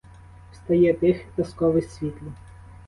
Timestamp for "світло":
1.81-2.33